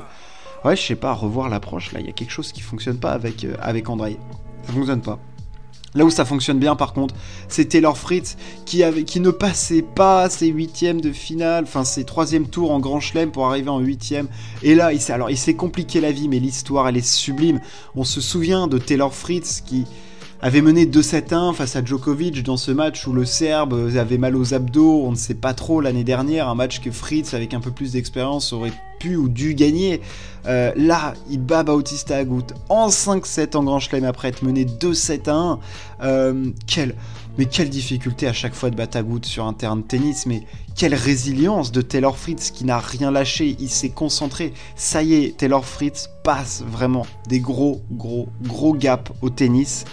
ouais, 0.65 0.77
je 0.77 0.83
sais 0.83 0.97
pas, 0.97 1.13
revoir 1.13 1.49
l'approche. 1.49 1.93
Là, 1.93 2.01
il 2.01 2.07
y 2.07 2.09
a 2.09 2.13
quelque 2.13 2.31
chose 2.31 2.53
qui 2.53 2.61
fonctionne 2.61 2.99
pas 2.99 3.13
avec, 3.13 3.47
avec 3.61 3.89
Andrei. 3.89 4.19
Ça 4.67 4.73
fonctionne 4.73 5.03
pas. 5.03 5.19
Là 5.97 6.05
où 6.05 6.11
ça 6.11 6.27
fonctionne 6.27 6.59
bien 6.59 6.77
par 6.77 6.93
contre, 6.93 7.15
c'est 7.49 7.65
Taylor 7.65 7.97
Fritz 7.97 8.37
qui, 8.67 8.83
avait, 8.83 9.05
qui 9.05 9.19
ne 9.19 9.31
passait 9.31 9.83
pas 9.83 10.29
ses 10.29 10.49
huitièmes 10.49 11.01
de 11.01 11.11
finale, 11.11 11.65
enfin 11.65 11.85
ses 11.85 12.05
troisième 12.05 12.47
tours 12.47 12.71
en 12.71 12.81
Grand 12.81 13.01
Chelem 13.01 13.31
pour 13.31 13.47
arriver 13.47 13.71
en 13.71 13.81
huitième. 13.81 14.29
Et 14.63 14.75
là, 14.75 14.91
alors 15.09 15.31
il 15.31 15.39
s'est 15.39 15.55
compliqué 15.55 16.01
la 16.01 16.13
vie, 16.13 16.29
mais 16.29 16.39
l'histoire 16.39 16.87
elle 16.87 16.99
est 16.99 17.07
sublime. 17.07 17.61
On 17.95 18.05
se 18.05 18.21
souvient 18.21 18.67
de 18.67 18.77
Taylor 18.77 19.15
Fritz 19.15 19.63
qui 19.65 19.87
avait 20.47 20.63
mené 20.63 20.87
2-7-1 20.87 21.55
face 21.55 21.75
à 21.75 21.85
Djokovic 21.85 22.45
dans 22.45 22.57
ce 22.57 22.71
match 22.71 23.05
où 23.09 23.13
le 23.13 23.25
Serbe 23.25 23.91
avait 23.97 24.17
mal 24.17 24.37
aux 24.37 24.55
abdos, 24.55 25.03
on 25.05 25.11
ne 25.11 25.17
sait 25.17 25.35
pas 25.35 25.55
trop 25.55 25.81
l'année 25.81 26.05
dernière, 26.05 26.49
un 26.49 26.55
match 26.55 26.79
que 26.79 26.93
Fritz 26.93 27.35
avec 27.35 27.53
un 27.53 27.59
peu 27.59 27.73
plus 27.73 27.91
d'expérience 27.91 28.53
aurait 28.53 28.73
pu 29.01 29.17
ou 29.17 29.29
dû 29.29 29.57
gagner. 29.57 30.01
Euh, 30.47 30.71
là, 30.77 31.15
il 31.29 31.41
bat 31.41 31.65
Bautista 31.65 32.17
Agut 32.19 32.45
en 32.69 32.87
5-7 32.87 33.57
en 33.57 33.65
Grand 33.65 33.81
Chelem 33.81 34.05
après 34.05 34.29
être 34.29 34.45
mené 34.45 34.65
2-7 34.65 35.29
1. 35.29 35.59
quelle, 36.69 36.95
mais 37.39 37.47
quelle 37.47 37.69
difficulté 37.69 38.29
à 38.29 38.33
chaque 38.33 38.55
fois 38.55 38.71
de 38.71 38.77
battre 38.77 38.99
Agut 38.99 39.25
sur 39.25 39.47
un 39.47 39.53
terrain 39.53 39.75
de 39.75 39.83
tennis, 39.83 40.27
mais 40.27 40.45
quelle 40.77 40.95
résilience 40.95 41.73
de 41.73 41.81
Taylor 41.81 42.17
Fritz 42.17 42.53
qui 42.53 42.65
n'a 42.65 42.79
rien 42.79 43.11
lâché, 43.11 43.57
il 43.59 43.69
s'est 43.69 43.89
concentré. 43.89 44.53
Ça 44.77 45.03
y 45.03 45.15
est, 45.15 45.37
Taylor 45.37 45.65
Fritz 45.65 46.09
passe 46.23 46.63
vraiment 46.65 47.05
des 47.29 47.41
gros, 47.41 47.83
gros, 47.91 48.29
gros 48.45 48.75
gaps 48.75 49.11
au 49.23 49.31
tennis. 49.31 49.85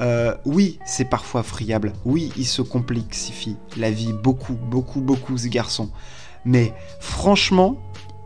Euh, 0.00 0.34
oui, 0.44 0.78
c'est 0.86 1.04
parfois 1.04 1.42
friable. 1.42 1.92
Oui, 2.04 2.32
il 2.36 2.46
se 2.46 2.62
complexifie 2.62 3.56
la 3.76 3.90
vie 3.90 4.12
beaucoup, 4.12 4.54
beaucoup, 4.54 5.00
beaucoup, 5.00 5.36
ce 5.36 5.48
garçon. 5.48 5.90
Mais 6.44 6.72
franchement, 7.00 7.76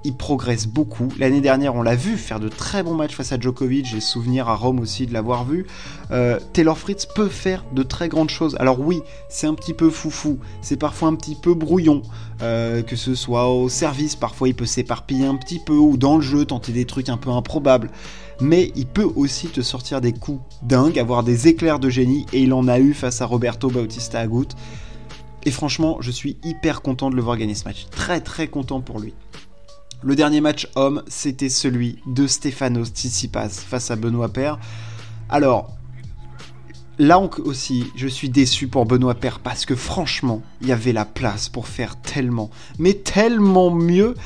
il 0.05 0.17
progresse 0.17 0.67
beaucoup. 0.67 1.09
L'année 1.19 1.41
dernière, 1.41 1.75
on 1.75 1.83
l'a 1.83 1.95
vu 1.95 2.17
faire 2.17 2.41
de 2.41 2.49
très 2.49 2.83
bons 2.83 2.95
matchs 2.95 3.15
face 3.15 3.33
à 3.33 3.39
Djokovic. 3.39 3.87
J'ai 3.87 4.01
souvenir 4.01 4.49
à 4.49 4.57
Rome 4.57 4.81
aussi 4.81 5.07
de 5.07 5.13
l'avoir 5.13 5.45
vu. 5.45 5.67
Euh, 6.11 6.39
Taylor 6.53 6.77
Fritz 6.77 7.07
peut 7.07 7.29
faire 7.29 7.65
de 7.73 7.83
très 7.83 8.09
grandes 8.09 8.31
choses. 8.31 8.57
Alors 8.59 8.81
oui, 8.81 9.03
c'est 9.29 9.47
un 9.47 9.55
petit 9.55 9.75
peu 9.75 9.91
foufou, 9.91 10.39
c'est 10.61 10.77
parfois 10.77 11.09
un 11.09 11.15
petit 11.15 11.37
peu 11.37 11.55
brouillon, 11.55 12.03
euh, 12.43 12.83
que 12.83 12.97
ce 12.97 13.15
soit 13.15 13.49
au 13.49 13.69
service, 13.69 14.17
parfois 14.17 14.49
il 14.49 14.55
peut 14.55 14.67
s'éparpiller 14.67 15.27
un 15.27 15.37
petit 15.37 15.59
peu, 15.59 15.75
ou 15.75 15.97
dans 15.97 16.17
le 16.17 16.23
jeu, 16.23 16.45
tenter 16.45 16.73
des 16.73 16.85
trucs 16.85 17.09
un 17.09 17.17
peu 17.17 17.31
improbables. 17.31 17.91
Mais 18.43 18.73
il 18.75 18.87
peut 18.87 19.09
aussi 19.15 19.47
te 19.47 19.61
sortir 19.61 20.01
des 20.01 20.13
coups 20.13 20.43
dingues, 20.63 20.99
avoir 20.99 21.23
des 21.23 21.47
éclairs 21.47 21.79
de 21.79 21.89
génie, 21.89 22.27
et 22.33 22.43
il 22.43 22.53
en 22.53 22.67
a 22.67 22.81
eu 22.81 22.93
face 22.93 23.21
à 23.21 23.27
Roberto 23.27 23.71
Bautista 23.71 24.19
Agut. 24.19 24.49
Et 25.45 25.53
franchement, 25.53 25.99
je 26.01 26.11
suis 26.11 26.37
hyper 26.43 26.83
content 26.83 27.09
de 27.09 27.15
le 27.15 27.23
voir 27.23 27.37
gagner 27.37 27.55
ce 27.55 27.65
match. 27.65 27.87
Très 27.93 28.21
très 28.21 28.49
content 28.49 28.81
pour 28.81 28.99
lui. 28.99 29.15
Le 30.03 30.17
dernier 30.17 30.41
match 30.41 30.69
homme, 30.75 31.05
c'était 31.07 31.49
celui 31.49 32.01
de 32.07 32.27
Stefanos 32.27 32.89
Tsitsipas 32.89 33.51
face 33.51 33.93
à 33.93 33.97
Benoît 33.97 34.29
Paire. 34.29 34.59
Alors, 35.29 35.71
là 36.99 37.21
aussi, 37.45 37.85
je 37.95 38.09
suis 38.09 38.29
déçu 38.29 38.67
pour 38.67 38.87
Benoît 38.87 39.15
Paire 39.15 39.39
parce 39.39 39.65
que 39.67 39.77
franchement, 39.77 40.43
il 40.61 40.67
y 40.67 40.73
avait 40.73 40.93
la 40.93 41.05
place 41.05 41.49
pour 41.49 41.69
faire 41.69 41.95
tellement, 41.95 42.51
mais 42.81 42.95
tellement 42.95 43.71
mieux, 43.71 44.17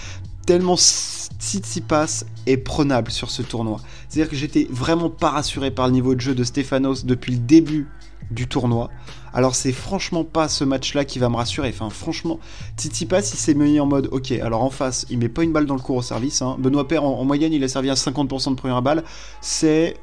tellement 0.47 0.77
Tsitsipas 0.77 2.25
est 2.47 2.57
prenable 2.57 3.11
sur 3.11 3.31
ce 3.31 3.43
tournoi. 3.43 3.81
C'est-à-dire 4.17 4.31
que 4.31 4.37
j'étais 4.37 4.67
vraiment 4.71 5.11
pas 5.11 5.29
rassuré 5.29 5.71
par 5.71 5.89
le 5.89 5.93
niveau 5.93 6.15
de 6.15 6.23
jeu 6.23 6.35
de 6.35 6.43
Stefanos 6.43 7.05
depuis 7.05 7.33
le 7.33 7.39
début 7.39 7.87
du 8.31 8.49
tournoi. 8.49 8.89
Alors 9.35 9.55
c'est 9.55 9.73
franchement 9.73 10.25
pas 10.25 10.49
ce 10.49 10.65
match-là 10.65 11.05
qui 11.05 11.19
va 11.19 11.29
me 11.29 11.37
rassurer. 11.37 11.69
Enfin 11.69 11.91
franchement, 11.91 12.41
Tsitsipas 12.79 13.19
il 13.19 13.37
s'est 13.37 13.53
mis 13.53 13.79
en 13.79 13.85
mode 13.85 14.09
ok. 14.11 14.33
Alors 14.33 14.63
en 14.63 14.71
face, 14.71 15.05
il 15.11 15.19
met 15.19 15.29
pas 15.29 15.43
une 15.43 15.53
balle 15.53 15.67
dans 15.67 15.75
le 15.75 15.83
cours 15.83 15.97
au 15.97 16.03
service. 16.03 16.41
Hein. 16.41 16.57
Benoît 16.59 16.89
Père 16.89 17.05
en, 17.05 17.23
moyenne 17.27 17.53
il 17.53 17.63
a 17.63 17.69
servi 17.69 17.91
à 17.91 17.93
50% 17.93 18.53
de 18.53 18.55
première 18.55 18.81
balle. 18.81 19.05
C'est 19.43 19.99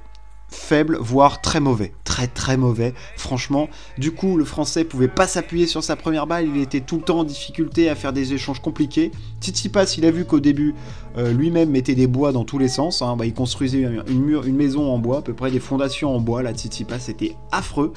faible, 0.53 0.97
voire 0.99 1.41
très 1.41 1.59
mauvais. 1.59 1.93
Très 2.03 2.27
très 2.27 2.57
mauvais, 2.57 2.93
franchement. 3.17 3.69
Du 3.97 4.11
coup, 4.11 4.37
le 4.37 4.45
français 4.45 4.83
pouvait 4.83 5.07
pas 5.07 5.27
s'appuyer 5.27 5.67
sur 5.67 5.83
sa 5.83 5.95
première 5.95 6.27
balle, 6.27 6.47
il 6.47 6.61
était 6.61 6.81
tout 6.81 6.97
le 6.97 7.01
temps 7.01 7.19
en 7.19 7.23
difficulté 7.23 7.89
à 7.89 7.95
faire 7.95 8.13
des 8.13 8.33
échanges 8.33 8.61
compliqués. 8.61 9.11
Tsitsipas, 9.41 9.95
il 9.97 10.05
a 10.05 10.11
vu 10.11 10.25
qu'au 10.25 10.39
début, 10.39 10.75
euh, 11.17 11.33
lui-même 11.33 11.69
mettait 11.69 11.95
des 11.95 12.07
bois 12.07 12.31
dans 12.31 12.45
tous 12.45 12.57
les 12.57 12.67
sens. 12.67 13.01
Hein. 13.01 13.15
Bah, 13.17 13.25
il 13.25 13.33
construisait 13.33 13.81
une, 14.07 14.55
maison 14.55 14.91
en 14.91 14.99
bois, 14.99 15.19
à 15.19 15.21
peu 15.21 15.33
près 15.33 15.51
des 15.51 15.59
fondations 15.59 16.15
en 16.15 16.19
bois. 16.19 16.43
Là, 16.43 16.53
Tsitsipas, 16.53 16.99
c'était 16.99 17.35
affreux. 17.51 17.93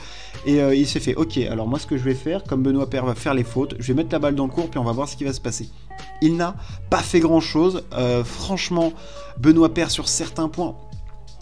Et 0.47 0.61
euh, 0.61 0.75
il 0.75 0.87
s'est 0.87 1.01
fait, 1.01 1.15
ok, 1.15 1.39
alors 1.39 1.67
moi 1.67 1.79
ce 1.79 1.87
que 1.87 1.97
je 1.97 2.05
vais 2.05 2.15
faire, 2.15 2.45
comme 2.45 2.63
Benoît 2.63 2.89
Père 2.89 3.05
va 3.05 3.15
faire 3.15 3.35
les 3.35 3.45
fautes, 3.45 3.75
je 3.79 3.89
vais 3.89 3.95
mettre 3.95 4.13
la 4.13 4.19
balle 4.19 4.35
dans 4.35 4.47
le 4.47 4.53
cours, 4.53 4.71
puis 4.71 4.79
on 4.79 4.85
va 4.85 4.93
voir 4.93 5.09
ce 5.09 5.17
qui 5.17 5.25
va 5.25 5.33
se 5.33 5.41
passer. 5.41 5.69
Il 6.23 6.37
n'a 6.37 6.57
pas 6.91 7.03
fait 7.03 7.21
grand-chose. 7.21 7.85
Euh, 7.95 8.23
franchement, 8.25 8.93
Benoît 9.39 9.73
perd 9.73 9.91
sur 9.91 10.09
certains 10.09 10.49
points 10.49 10.77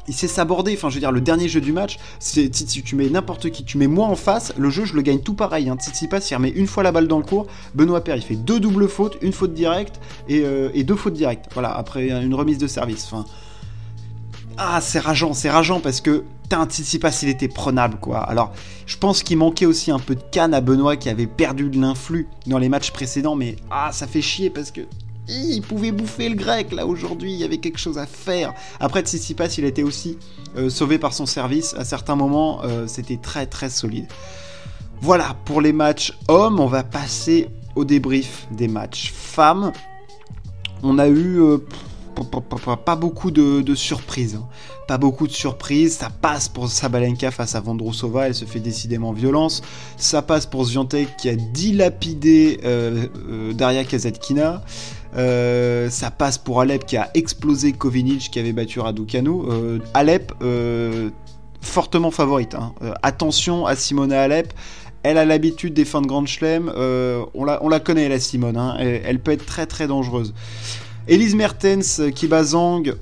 il 0.08 0.14
sait 0.14 0.28
s'aborder. 0.28 0.74
Enfin, 0.74 0.88
je 0.88 0.94
veux 0.94 1.00
dire, 1.00 1.12
le 1.12 1.20
dernier 1.20 1.48
jeu 1.48 1.60
du 1.60 1.72
match, 1.72 1.98
c'est 2.18 2.54
si 2.54 2.82
tu 2.82 2.96
mets 2.96 3.08
n'importe 3.08 3.50
qui, 3.50 3.64
tu 3.64 3.78
mets 3.78 3.86
moi 3.86 4.06
en 4.06 4.16
face, 4.16 4.52
le 4.56 4.70
jeu, 4.70 4.84
je 4.84 4.94
le 4.94 5.02
gagne 5.02 5.20
tout 5.20 5.34
pareil. 5.34 5.68
Hein. 5.68 5.76
passe, 6.10 6.30
il 6.30 6.34
remet 6.34 6.50
une 6.50 6.66
fois 6.66 6.82
la 6.82 6.92
balle 6.92 7.08
dans 7.08 7.18
le 7.18 7.24
cours. 7.24 7.46
Benoît 7.74 8.02
Père, 8.02 8.16
il 8.16 8.22
fait 8.22 8.36
deux 8.36 8.60
doubles 8.60 8.88
fautes, 8.88 9.18
une 9.22 9.32
faute 9.32 9.54
directe 9.54 10.00
euh, 10.30 10.70
et, 10.74 10.84
deux 10.84 10.96
fautes 10.96 11.14
directes. 11.14 11.46
Voilà, 11.52 11.74
après 11.74 12.08
une 12.08 12.34
remise 12.34 12.58
de 12.58 12.66
service. 12.66 13.06
Enfin, 13.10 13.24
ah, 14.56 14.80
c'est 14.80 15.00
rageant, 15.00 15.34
c'est 15.34 15.50
rageant 15.50 15.80
parce 15.80 16.00
que 16.00 16.24
un 16.54 16.66
Tsitsipas, 16.66 17.20
il 17.22 17.28
était 17.28 17.48
prenable, 17.48 17.98
quoi. 18.00 18.18
Alors, 18.18 18.52
je 18.86 18.96
pense 18.96 19.22
qu'il 19.22 19.38
manquait 19.38 19.66
aussi 19.66 19.90
un 19.90 19.98
peu 19.98 20.14
de 20.14 20.22
canne 20.30 20.54
à 20.54 20.60
Benoît 20.60 20.96
qui 20.96 21.08
avait 21.08 21.26
perdu 21.26 21.68
de 21.68 21.80
l'influx 21.80 22.28
dans 22.46 22.58
les 22.58 22.68
matchs 22.68 22.92
précédents, 22.92 23.34
mais 23.34 23.56
ah, 23.70 23.90
ça 23.92 24.06
fait 24.06 24.22
chier 24.22 24.50
parce 24.50 24.70
que 24.70 24.82
il 25.28 25.62
pouvait 25.62 25.92
bouffer 25.92 26.28
le 26.28 26.34
grec 26.34 26.72
là 26.72 26.86
aujourd'hui, 26.86 27.32
il 27.32 27.38
y 27.38 27.44
avait 27.44 27.58
quelque 27.58 27.78
chose 27.78 27.98
à 27.98 28.06
faire. 28.06 28.52
Après 28.80 29.02
Tsitsipas, 29.02 29.48
il 29.58 29.64
été 29.64 29.82
aussi 29.82 30.18
euh, 30.56 30.68
sauvé 30.68 30.98
par 30.98 31.12
son 31.12 31.26
service. 31.26 31.74
À 31.74 31.84
certains 31.84 32.16
moments, 32.16 32.60
euh, 32.64 32.86
c'était 32.86 33.16
très 33.16 33.46
très 33.46 33.70
solide. 33.70 34.06
Voilà 35.00 35.36
pour 35.44 35.60
les 35.60 35.72
matchs 35.72 36.12
hommes. 36.28 36.60
On 36.60 36.66
va 36.66 36.82
passer 36.82 37.48
au 37.74 37.84
débrief 37.84 38.46
des 38.50 38.68
matchs 38.68 39.12
femmes. 39.12 39.72
On 40.82 40.98
a 40.98 41.08
eu 41.08 41.40
euh, 41.40 41.58
pas 42.84 42.94
beaucoup 42.94 43.30
de, 43.30 43.74
surprises. 43.74 44.36
Hein. 44.36 44.46
Pas 44.86 44.98
beaucoup 44.98 45.26
de 45.26 45.32
surprises. 45.32 45.96
Ça 45.96 46.10
passe 46.10 46.48
pour 46.48 46.68
Sabalenka 46.68 47.30
face 47.30 47.54
à 47.54 47.60
Vondrousova. 47.60 48.28
Elle 48.28 48.34
se 48.34 48.44
fait 48.44 48.60
décidément 48.60 49.12
violence. 49.12 49.62
Ça 49.96 50.20
passe 50.20 50.44
pour 50.44 50.66
Zviantek 50.66 51.16
qui 51.16 51.30
a 51.30 51.34
dilapidé 51.34 52.60
Daria 53.54 53.84
Kazatkina. 53.84 54.62
Euh, 55.16 55.88
ça 55.90 56.10
passe 56.10 56.38
pour 56.38 56.60
Alep 56.60 56.86
qui 56.86 56.96
a 56.96 57.10
explosé 57.14 57.72
Kovinic 57.72 58.30
qui 58.30 58.38
avait 58.38 58.52
battu 58.52 58.80
Raducanu. 58.80 59.30
Euh, 59.48 59.78
Alep, 59.94 60.32
euh, 60.42 61.10
fortement 61.60 62.10
favorite. 62.10 62.54
Hein. 62.54 62.74
attention 63.02 63.66
à 63.66 63.76
Simona 63.76 64.22
Alep. 64.22 64.52
Elle 65.02 65.18
a 65.18 65.24
l'habitude 65.24 65.74
des 65.74 65.84
fins 65.84 66.00
de 66.00 66.06
Grand 66.06 66.24
Chelem. 66.24 66.72
on, 67.34 67.44
la, 67.44 67.62
on 67.62 67.68
la 67.68 67.80
connaît, 67.80 68.08
la 68.08 68.18
Simone. 68.18 68.56
Hein. 68.56 68.76
Elle, 68.78 69.20
peut 69.20 69.32
être 69.32 69.44
très 69.44 69.66
très 69.66 69.86
dangereuse. 69.86 70.32
Elise 71.08 71.34
Mertens 71.34 72.00
qui 72.14 72.26
bat 72.26 72.42
Zang, 72.42 72.94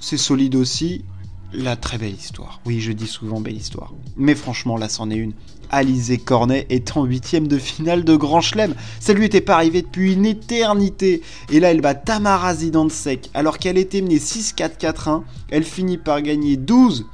c'est 0.00 0.16
solide 0.16 0.54
aussi. 0.54 1.04
La 1.52 1.74
très 1.76 1.98
belle 1.98 2.14
histoire. 2.14 2.60
Oui, 2.64 2.80
je 2.80 2.92
dis 2.92 3.08
souvent 3.08 3.40
belle 3.40 3.56
histoire. 3.56 3.92
Mais 4.16 4.34
franchement, 4.34 4.76
là, 4.76 4.88
c'en 4.88 5.10
est 5.10 5.16
une. 5.16 5.32
Alizé 5.70 6.18
Cornet 6.18 6.66
est 6.68 6.96
en 6.96 7.04
huitième 7.04 7.48
de 7.48 7.58
finale 7.58 8.04
de 8.04 8.16
Grand 8.16 8.40
Chelem. 8.40 8.74
Ça 8.98 9.12
lui 9.12 9.24
était 9.24 9.40
pas 9.40 9.54
arrivé 9.54 9.82
depuis 9.82 10.12
une 10.14 10.26
éternité. 10.26 11.22
Et 11.50 11.60
là, 11.60 11.70
elle 11.70 11.80
bat 11.80 11.94
Tamara 11.94 12.54
Zidansek. 12.54 13.30
Alors 13.34 13.58
qu'elle 13.58 13.78
était 13.78 14.00
menée 14.00 14.18
6-4-4-1, 14.18 15.22
elle 15.50 15.64
finit 15.64 15.98
par 15.98 16.22
gagner 16.22 16.56
12 16.56 17.06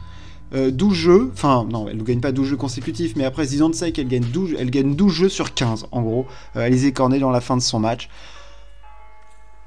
12 0.53 0.93
euh, 0.93 0.95
jeux, 0.95 1.31
enfin 1.33 1.67
non, 1.69 1.89
elle 1.89 1.97
ne 1.97 2.03
gagne 2.05 2.21
pas 2.21 2.31
12 2.31 2.51
jeux 2.51 2.57
consécutifs, 2.57 3.17
mais 3.17 3.25
après 3.25 3.47
Zidansek, 3.47 3.99
elle 3.99 4.07
gagne 4.07 4.25
12, 4.25 4.55
elle 4.59 4.71
gagne 4.71 4.95
12 4.95 5.13
jeux 5.13 5.29
sur 5.29 5.55
15 5.55 5.89
en 5.91 6.03
gros. 6.03 6.27
Euh, 6.55 6.61
Alizé 6.61 6.93
Cornet 6.93 7.19
dans 7.19 7.33
la 7.33 7.41
fin 7.41 7.57
de 7.57 7.63
son 7.63 7.81
match. 7.81 8.09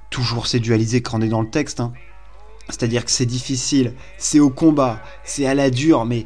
Toujours 0.09 0.47
c'est 0.47 0.59
du 0.59 0.73
Alizé 0.73 1.01
Cornet 1.01 1.27
dans 1.27 1.41
le 1.41 1.49
texte. 1.49 1.81
Hein. 1.81 1.91
C'est-à-dire 2.69 3.03
que 3.03 3.11
c'est 3.11 3.25
difficile, 3.25 3.93
c'est 4.17 4.39
au 4.39 4.49
combat, 4.49 5.01
c'est 5.23 5.45
à 5.45 5.53
la 5.53 5.69
dure, 5.69 6.05
mais 6.05 6.25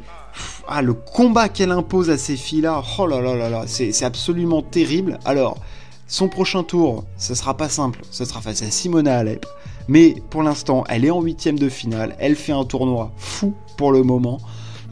ah, 0.68 0.82
le 0.82 0.94
combat 0.94 1.48
qu'elle 1.48 1.70
impose 1.70 2.10
à 2.10 2.18
ces 2.18 2.36
filles-là, 2.36 2.82
oh 2.98 3.06
là 3.06 3.20
là 3.20 3.34
là 3.34 3.48
là, 3.48 3.64
c'est 3.66 4.04
absolument 4.04 4.62
terrible. 4.62 5.18
Alors, 5.24 5.58
son 6.06 6.28
prochain 6.28 6.62
tour, 6.62 7.04
ce 7.16 7.34
sera 7.34 7.56
pas 7.56 7.68
simple, 7.68 8.00
ce 8.10 8.24
sera 8.24 8.40
face 8.40 8.62
à 8.62 8.70
Simona 8.70 9.18
Alep. 9.18 9.46
Mais 9.88 10.16
pour 10.30 10.42
l'instant, 10.42 10.84
elle 10.88 11.04
est 11.04 11.10
en 11.10 11.20
huitième 11.20 11.58
de 11.58 11.68
finale, 11.68 12.14
elle 12.18 12.36
fait 12.36 12.52
un 12.52 12.64
tournoi 12.64 13.12
fou 13.16 13.54
pour 13.76 13.92
le 13.92 14.02
moment. 14.02 14.38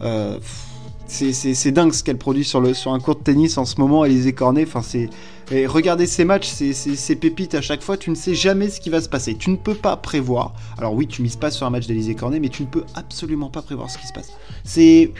Euh, 0.02 0.38
c'est 1.06 1.72
dingue 1.72 1.92
ce 1.92 2.02
qu'elle 2.02 2.16
produit 2.16 2.44
sur, 2.44 2.60
le, 2.60 2.72
sur 2.72 2.92
un 2.92 3.00
court 3.00 3.16
de 3.16 3.22
tennis 3.22 3.58
en 3.58 3.64
ce 3.64 3.78
moment, 3.78 4.04
elle 4.04 4.12
les 4.12 4.28
écornée. 4.28 4.64
Enfin, 4.66 4.82
c'est. 4.82 5.10
Regardez 5.66 6.06
ces 6.06 6.24
matchs, 6.24 6.48
ces 6.48 7.16
pépites 7.16 7.54
à 7.54 7.60
chaque 7.60 7.82
fois, 7.82 7.96
tu 7.96 8.10
ne 8.10 8.14
sais 8.14 8.34
jamais 8.34 8.70
ce 8.70 8.80
qui 8.80 8.88
va 8.88 9.00
se 9.00 9.08
passer. 9.08 9.36
Tu 9.36 9.50
ne 9.50 9.56
peux 9.56 9.74
pas 9.74 9.96
prévoir. 9.96 10.54
Alors 10.78 10.94
oui, 10.94 11.06
tu 11.06 11.20
mises 11.20 11.36
pas 11.36 11.50
sur 11.50 11.66
un 11.66 11.70
match 11.70 11.86
d'Elysée 11.86 12.14
Cornet, 12.14 12.40
mais 12.40 12.48
tu 12.48 12.62
ne 12.62 12.68
peux 12.68 12.84
absolument 12.94 13.50
pas 13.50 13.60
prévoir 13.60 13.90
ce 13.90 13.98
qui 13.98 14.06
se 14.06 14.12
passe. 14.12 14.32
C'est 14.64 15.12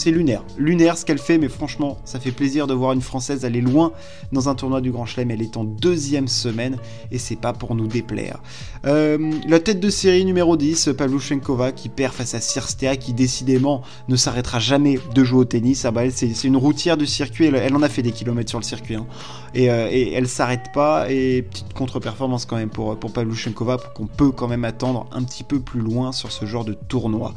c'est 0.00 0.10
lunaire. 0.10 0.42
Lunaire 0.56 0.96
ce 0.96 1.04
qu'elle 1.04 1.18
fait, 1.18 1.36
mais 1.36 1.48
franchement, 1.48 1.98
ça 2.06 2.18
fait 2.18 2.30
plaisir 2.30 2.66
de 2.66 2.72
voir 2.72 2.92
une 2.92 3.02
Française 3.02 3.44
aller 3.44 3.60
loin 3.60 3.92
dans 4.32 4.48
un 4.48 4.54
tournoi 4.54 4.80
du 4.80 4.90
Grand 4.90 5.04
Chelem. 5.04 5.30
Elle 5.30 5.42
est 5.42 5.58
en 5.58 5.64
deuxième 5.64 6.26
semaine 6.26 6.78
et 7.12 7.18
c'est 7.18 7.36
pas 7.36 7.52
pour 7.52 7.74
nous 7.74 7.86
déplaire. 7.86 8.40
Euh, 8.86 9.32
la 9.46 9.60
tête 9.60 9.78
de 9.78 9.90
série 9.90 10.24
numéro 10.24 10.56
10, 10.56 10.90
Pavluchenkova, 10.96 11.72
qui 11.72 11.90
perd 11.90 12.14
face 12.14 12.32
à 12.32 12.40
Sirstea, 12.40 12.96
qui 12.96 13.12
décidément 13.12 13.82
ne 14.08 14.16
s'arrêtera 14.16 14.58
jamais 14.58 14.98
de 15.14 15.22
jouer 15.22 15.40
au 15.40 15.44
tennis. 15.44 15.84
Ah 15.84 15.90
bah, 15.90 16.10
c'est 16.10 16.44
une 16.44 16.56
routière 16.56 16.96
du 16.96 17.06
circuit, 17.06 17.46
elle, 17.46 17.76
en 17.76 17.82
a 17.82 17.88
fait 17.90 18.02
des 18.02 18.12
kilomètres 18.12 18.48
sur 18.48 18.58
le 18.58 18.64
circuit. 18.64 18.94
Hein. 18.94 19.06
Et, 19.52 19.70
euh, 19.70 19.88
et, 19.90 20.14
elle 20.14 20.28
s'arrête 20.28 20.72
pas. 20.72 21.10
Et 21.10 21.42
petite 21.42 21.74
contre-performance 21.74 22.46
quand 22.46 22.56
même 22.56 22.70
pour, 22.70 22.98
pour 22.98 23.12
Pavluchenkova, 23.12 23.76
pour 23.76 23.92
qu'on 23.92 24.06
peut 24.06 24.30
quand 24.30 24.48
même 24.48 24.64
attendre 24.64 25.06
un 25.12 25.22
petit 25.24 25.44
peu 25.44 25.60
plus 25.60 25.80
loin 25.80 26.12
sur 26.12 26.32
ce 26.32 26.46
genre 26.46 26.64
de 26.64 26.72
tournoi. 26.72 27.34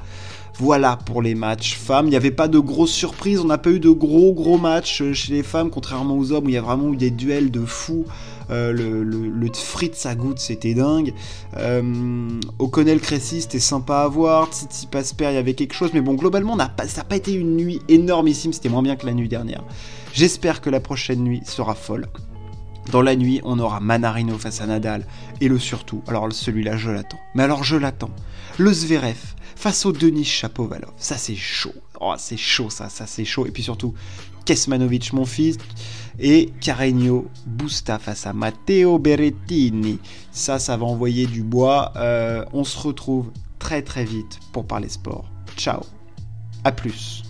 Voilà 0.59 0.97
pour 0.97 1.21
les 1.21 1.33
matchs 1.33 1.75
femmes. 1.75 2.05
Il 2.05 2.11
n'y 2.11 2.15
avait 2.15 2.31
pas 2.31 2.47
de 2.47 2.59
grosses 2.59 2.91
surprises. 2.91 3.39
On 3.39 3.45
n'a 3.45 3.57
pas 3.57 3.71
eu 3.71 3.79
de 3.79 3.89
gros 3.89 4.33
gros 4.33 4.57
matchs 4.57 5.01
euh, 5.01 5.13
chez 5.13 5.33
les 5.33 5.43
femmes, 5.43 5.71
contrairement 5.71 6.15
aux 6.15 6.31
hommes 6.31 6.45
où 6.45 6.49
il 6.49 6.55
y 6.55 6.57
a 6.57 6.61
vraiment 6.61 6.93
eu 6.93 6.97
des 6.97 7.09
duels 7.09 7.49
de 7.49 7.65
fous. 7.65 8.05
Euh, 8.51 8.71
le, 8.71 9.03
le, 9.03 9.29
le 9.29 9.49
Fritz 9.53 10.05
à 10.05 10.15
goutte, 10.15 10.39
c'était 10.39 10.73
dingue. 10.73 11.13
Euh, 11.57 12.29
O'Connell 12.59 12.99
Cressy, 12.99 13.41
c'était 13.41 13.59
sympa 13.59 14.01
à 14.01 14.07
voir. 14.07 14.49
Titi 14.49 14.85
Pasper, 14.85 15.29
il 15.31 15.35
y 15.35 15.37
avait 15.37 15.55
quelque 15.55 15.73
chose. 15.73 15.89
Mais 15.93 16.01
bon, 16.01 16.13
globalement, 16.13 16.55
ça 16.57 16.69
n'a 16.97 17.03
pas 17.03 17.15
été 17.15 17.33
une 17.33 17.55
nuit 17.57 17.79
énormissime. 17.89 18.53
C'était 18.53 18.69
moins 18.69 18.83
bien 18.83 18.95
que 18.95 19.07
la 19.07 19.13
nuit 19.13 19.29
dernière. 19.29 19.63
J'espère 20.13 20.61
que 20.61 20.69
la 20.69 20.79
prochaine 20.79 21.23
nuit 21.23 21.41
sera 21.45 21.73
folle. 21.73 22.07
Dans 22.91 23.01
la 23.01 23.15
nuit, 23.15 23.41
on 23.43 23.59
aura 23.59 23.79
Manarino 23.79 24.37
face 24.37 24.61
à 24.61 24.67
Nadal. 24.67 25.05
Et 25.41 25.47
le 25.47 25.59
surtout, 25.59 26.01
alors 26.07 26.31
celui-là, 26.31 26.77
je 26.77 26.91
l'attends. 26.91 27.19
Mais 27.35 27.43
alors, 27.43 27.63
je 27.63 27.75
l'attends. 27.75 28.11
Le 28.57 28.71
Zverev 28.71 29.17
face 29.55 29.85
au 29.85 29.91
Denis 29.91 30.25
Chapovalov. 30.25 30.91
Ça, 30.97 31.17
c'est 31.17 31.35
chaud. 31.35 31.73
Oh, 32.01 32.13
c'est 32.17 32.37
chaud, 32.37 32.69
ça, 32.69 32.89
ça, 32.89 33.05
c'est 33.07 33.25
chaud. 33.25 33.45
Et 33.45 33.51
puis 33.51 33.63
surtout, 33.63 33.93
Kesmanovic, 34.45 35.13
mon 35.13 35.25
fils, 35.25 35.57
et 36.19 36.51
Carreño 36.59 37.27
Busta 37.45 37.97
face 37.97 38.27
à 38.27 38.33
Matteo 38.33 38.99
Berrettini. 38.99 39.99
Ça, 40.31 40.59
ça 40.59 40.77
va 40.77 40.85
envoyer 40.85 41.25
du 41.25 41.43
bois. 41.43 41.93
Euh, 41.95 42.45
on 42.53 42.63
se 42.63 42.77
retrouve 42.77 43.31
très 43.59 43.81
très 43.81 44.05
vite 44.05 44.39
pour 44.51 44.65
parler 44.65 44.89
sport. 44.89 45.25
Ciao. 45.55 45.81
À 46.63 46.71
plus. 46.71 47.23